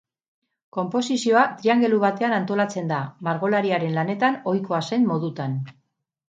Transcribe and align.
Konposizioa 0.77 1.43
triangelu 1.59 1.99
batean 2.03 2.33
antolatzen 2.37 2.89
da, 2.93 3.03
margolariaren 3.29 3.95
lanetan 3.99 4.41
ohikoa 4.55 4.81
zen 4.91 5.07
modutan. 5.13 5.57